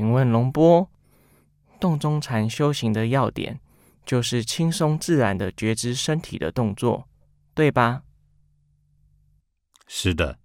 [0.00, 0.90] 请问龙波，
[1.78, 3.60] 洞中禅修行的要点
[4.06, 7.06] 就是轻松自然的觉知身体的动作，
[7.52, 8.04] 对吧？
[9.86, 10.38] 是的，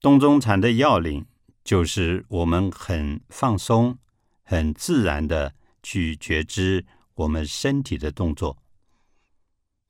[0.00, 1.26] 洞中禅的要领
[1.62, 3.98] 就是我们很放松、
[4.42, 5.52] 很自然的
[5.82, 6.86] 去觉知
[7.16, 8.56] 我们身体的动作。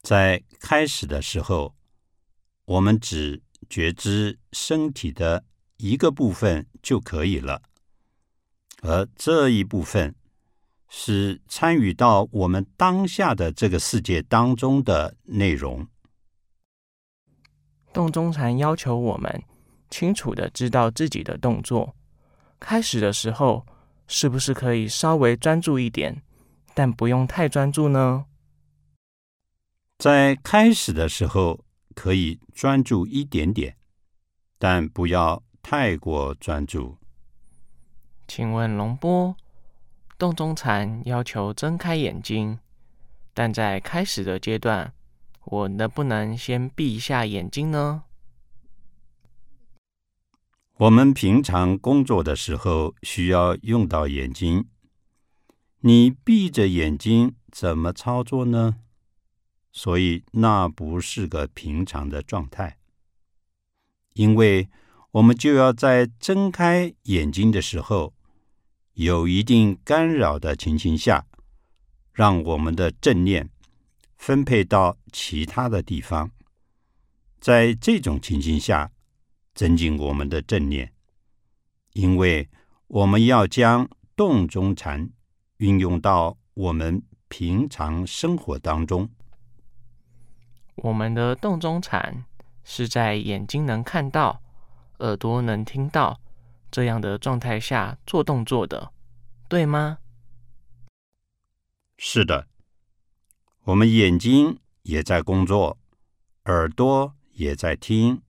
[0.03, 1.77] 在开始的时候，
[2.65, 3.41] 我们只
[3.71, 5.45] 觉知身体的
[5.77, 7.63] 一个部分就可以了，
[8.87, 10.15] 而这一部分
[10.89, 15.85] 是参与到我们当下的这个世界当中的内容。
[17.93, 19.43] 洞中禅要求我们
[19.91, 21.97] 清楚的知道自己的动作。
[22.61, 23.67] 开始的时候，
[24.07, 26.23] 是不是可以稍微专注一点，
[26.73, 28.27] 但不用太专注呢？
[29.99, 31.65] 在开始的时候，
[31.95, 33.77] 可以专注一点点，
[34.59, 36.97] 但不要太过专注。
[38.37, 39.35] 请问龙波，
[40.19, 42.59] 洞中禅要求睁开眼睛，
[43.33, 44.93] 但在开始的阶段，
[45.45, 48.03] 我能不能先闭一下眼睛呢？
[50.77, 54.69] 我们平常工作的时候需要用到眼睛，
[55.81, 58.77] 你闭着眼睛怎么操作呢？
[59.73, 62.77] 所以那不是个平常的状态，
[64.13, 64.69] 因为
[65.13, 68.13] 我们就要在睁开眼睛的时候，
[68.97, 71.27] 有一定干扰的情形下，
[72.15, 73.51] 让我们的正念
[74.17, 76.31] 分配到其他的地方，
[77.39, 78.91] 在这种情形下
[79.55, 80.95] 增进我们的正念，
[81.93, 82.49] 因为
[82.87, 85.11] 我们要将动中禅
[85.59, 89.11] 运用到我们平常生活当中。
[90.77, 92.25] 我们的洞中禅
[92.65, 94.41] 是在眼睛能看到、
[95.01, 96.19] 耳朵能听到
[96.77, 98.93] 这样的状态下做动作的，
[99.49, 99.97] 对吗？
[101.97, 102.49] 是的，
[103.63, 105.79] 我们眼睛也在工作，
[106.45, 108.21] 耳朵也在听，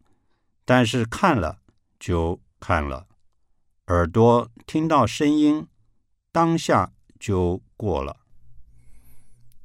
[0.63, 1.59] 但是看了
[1.99, 3.07] 就看了，
[3.87, 5.67] 耳朵听到声音，
[6.31, 8.15] 当下就过了。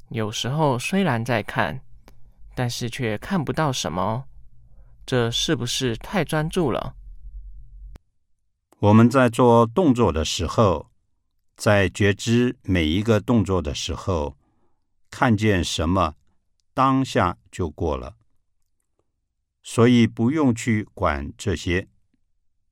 [0.08, 1.84] 有时候虽然在看。
[2.54, 4.24] 但是却看不到什么，
[5.06, 6.96] 这是不是太专注了？
[8.82, 10.90] 我们在做动作的时候，
[11.54, 14.36] 在觉知每一个动作的时候，
[15.08, 16.16] 看见什么，
[16.74, 18.16] 当下就过了，
[19.62, 21.86] 所以不用去管这些，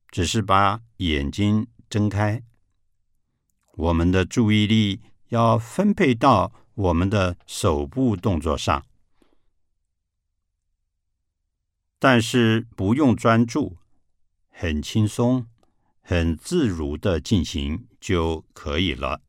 [0.09, 2.43] 只是把眼睛睁开，
[3.75, 8.84] 我们的注意力要分配到我们的手部动作上。
[12.00, 13.76] 但是不用专注，
[14.49, 15.47] 很轻松、
[16.10, 19.22] 很自如的进行就可以了。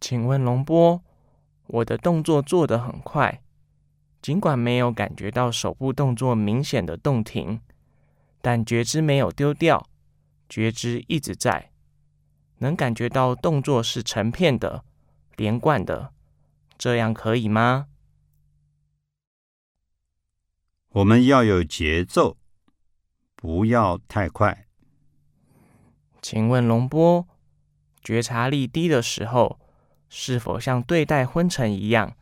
[0.00, 1.02] 请问龙波，
[1.66, 3.42] 我的动作做得很快，
[4.22, 7.60] 尽管没有感觉到手部动作明显的动停，
[8.40, 9.86] 但觉知没有丢掉，
[10.48, 11.70] 觉知一直在，
[12.60, 14.82] 能感觉到动作是成片的、
[15.36, 16.14] 连贯的，
[16.78, 17.88] 这样可以吗？
[20.88, 22.38] 我们要有节奏，
[23.36, 24.68] 不要太快。
[26.22, 27.26] 请问龙波，
[28.02, 29.58] 觉察力低的时候，
[30.08, 32.16] 是否像对待昏沉一样，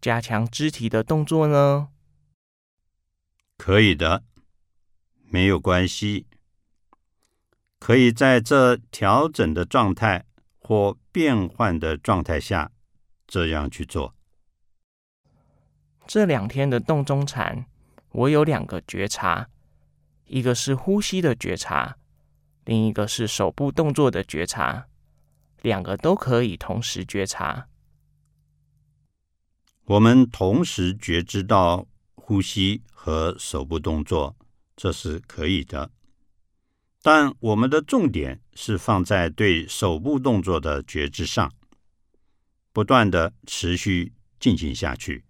[0.00, 1.88] 加强肢体的动作呢？
[3.56, 4.24] 可以的，
[5.22, 6.26] 没有关系。
[7.78, 10.26] 可以在这调整的状态
[10.58, 12.72] 或变换的状态下，
[13.26, 14.14] 这样去做。
[16.06, 17.66] 这两天的洞中禅。
[18.10, 19.48] 我有两个觉察，
[20.24, 21.98] 一个是呼吸的觉察，
[22.68, 24.88] 另一个是手部动作的觉察，
[25.62, 27.66] 两个都可以同时觉察。
[29.86, 34.36] 我们同时觉知到呼吸和手部动作，
[34.76, 35.90] 这是可以的。
[37.00, 41.50] 但我们的重点是放在对手部动作的觉知上，
[42.74, 45.24] 不断的持续进行下去。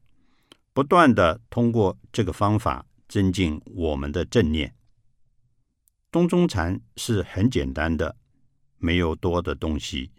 [0.73, 4.75] 不断的通过这个方法增进我们的正念。
[6.11, 8.17] 东中禅是很简单的，
[8.79, 10.11] 没有多的东西，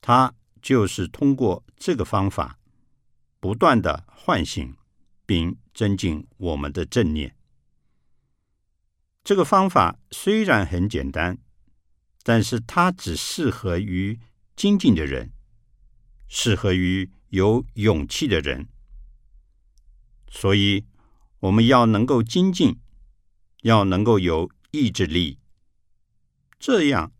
[0.00, 2.58] 它就是通过这个方法
[3.40, 4.76] 不断的唤醒
[5.26, 7.34] 并增进我们的正念。
[9.24, 11.38] 这个方法虽然很简单，
[12.22, 14.18] 但是它只适合于
[14.56, 15.32] 精进的人，
[16.28, 18.68] 适合于有勇气的人。
[20.30, 20.86] 所以，
[21.40, 22.78] 我们要能够精进，
[23.62, 25.38] 要能够有意志力，
[26.58, 27.10] 这样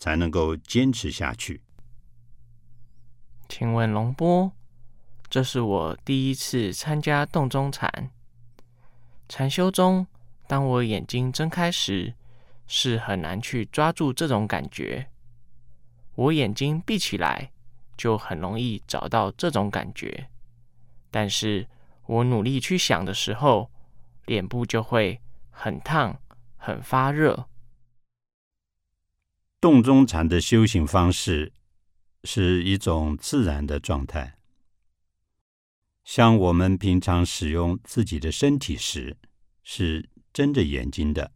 [0.00, 1.62] 才能够坚持下去。
[3.48, 4.50] 请问龙波，
[5.28, 8.10] 这是我第一次参加洞中禅。
[9.28, 10.04] 禅修中，
[10.48, 12.14] 当我眼睛睁开时，
[12.66, 15.08] 是很难去抓住这种感觉。
[16.16, 17.52] 我眼睛闭起来，
[17.96, 20.28] 就很容易找到这种感觉。
[21.12, 21.68] 但是
[22.06, 23.70] 我努力去想的时候，
[24.26, 25.20] 脸部就会
[25.50, 26.20] 很烫、
[26.60, 27.48] 很发热。
[29.60, 31.52] 洞中禅的修行方式
[32.24, 34.36] 是一种自然的状态，
[36.04, 39.16] 像我们平常使用自己的身体时
[39.62, 41.32] 是睁着眼睛的，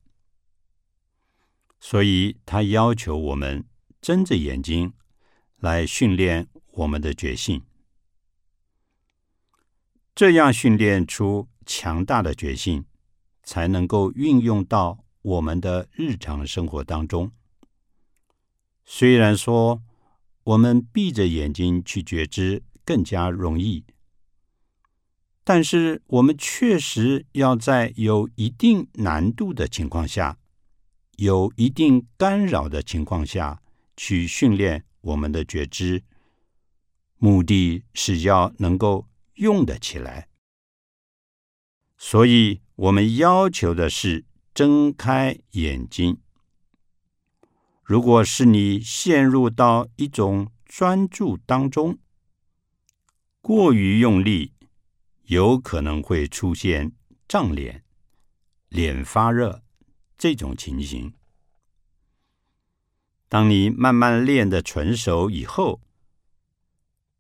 [1.81, 3.65] 所以他要求我们
[4.01, 4.93] 睁着眼睛
[5.57, 7.63] 来训练我们的觉性，
[10.15, 12.85] 这样训练出强大的觉性，
[13.43, 17.33] 才能够运用到我们的日常生活当中。
[18.85, 19.83] 虽然说
[20.45, 23.85] 我们闭着眼睛去觉知更加容易，
[25.43, 30.39] 但是我们确实要在有一定难度的情况下、
[31.17, 33.63] 有一定干扰的情况下
[33.97, 36.03] 去训练我们的觉知，
[37.17, 40.29] 目的是要能够用得起来。
[41.97, 46.19] 所以，我们要求的是睁开眼睛。
[47.83, 51.99] 如果是你陷入到一种专注当中，
[53.43, 54.55] 过于用力，
[55.25, 56.93] 有可能会出现
[57.27, 57.85] 胀脸、
[58.69, 59.63] 脸发热
[60.17, 61.13] 这种情形。
[63.29, 65.81] 当你慢慢练的纯熟以后，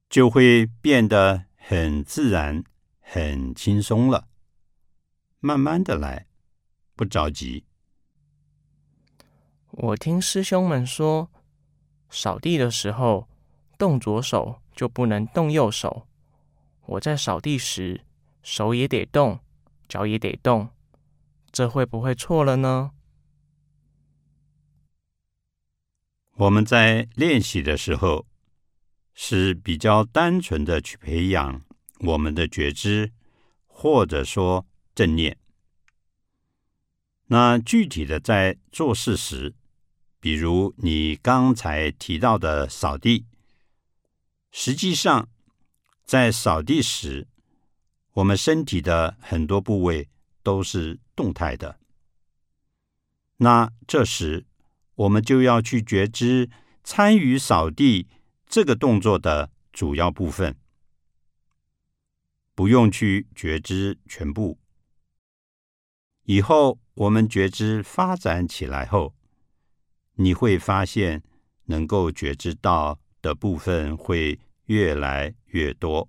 [0.08, 2.62] 就会变得很自然、
[3.00, 4.28] 很轻松了。
[5.40, 6.28] 慢慢的来，
[6.94, 7.64] 不着急。
[9.70, 11.30] 我听师兄们说，
[12.08, 13.28] 扫地的时候
[13.76, 16.06] 动左手就不能动右手。
[16.86, 18.02] 我在扫地时，
[18.42, 19.40] 手也得动，
[19.88, 20.68] 脚也得动，
[21.50, 22.92] 这会不会错了呢？
[26.36, 28.26] 我们在练习的时候
[29.14, 31.62] 是比较单纯的去培养
[32.00, 33.12] 我们的觉知，
[33.66, 35.38] 或者说正念。
[37.26, 39.54] 那具体的在做事时，
[40.20, 43.24] 比如你刚才提到的扫地，
[44.50, 45.28] 实际上
[46.04, 47.26] 在扫地时，
[48.12, 50.08] 我们身体的很多部位
[50.42, 51.78] 都是动态的。
[53.38, 54.46] 那这时
[54.94, 56.50] 我们就要去觉知
[56.84, 58.06] 参与扫地
[58.46, 60.56] 这个动作的主要部分，
[62.54, 64.58] 不用去觉知全部。
[66.24, 69.14] 以后我们觉知发展起来后。
[70.16, 71.22] 你会发现，
[71.64, 76.08] 能够觉知到的部分会越来越多。